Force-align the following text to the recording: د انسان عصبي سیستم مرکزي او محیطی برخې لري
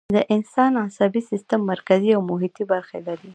د 0.15 0.17
انسان 0.35 0.71
عصبي 0.85 1.21
سیستم 1.31 1.59
مرکزي 1.71 2.11
او 2.13 2.21
محیطی 2.31 2.63
برخې 2.71 2.99
لري 3.07 3.29